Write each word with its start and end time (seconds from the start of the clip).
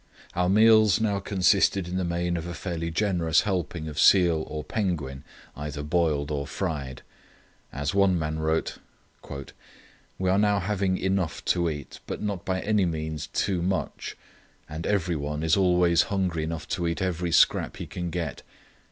Our 0.33 0.49
meals 0.49 0.99
now 0.99 1.19
consisted 1.19 1.87
in 1.87 1.95
the 1.97 2.03
main 2.03 2.35
of 2.35 2.47
a 2.47 2.55
fairly 2.55 2.89
generous 2.89 3.41
helping 3.41 3.87
of 3.87 3.99
seal 3.99 4.43
or 4.47 4.63
penguin, 4.63 5.23
either 5.55 5.83
boiled 5.83 6.31
or 6.31 6.47
fried. 6.47 7.03
As 7.71 7.93
one 7.93 8.17
man 8.17 8.39
wrote: 8.39 8.79
"We 10.17 10.27
are 10.27 10.39
now 10.39 10.59
having 10.59 10.97
enough 10.97 11.45
to 11.53 11.69
eat, 11.69 11.99
but 12.07 12.19
not 12.19 12.43
by 12.45 12.61
any 12.61 12.87
means 12.87 13.27
too 13.27 13.61
much; 13.61 14.17
and 14.67 14.87
every 14.87 15.15
one 15.15 15.43
is 15.43 15.55
always 15.55 16.01
hungry 16.09 16.43
enough 16.43 16.67
to 16.69 16.87
eat 16.87 16.99
every 17.03 17.31
scrap 17.31 17.77
he 17.77 17.85
can 17.85 18.09
get. 18.09 18.41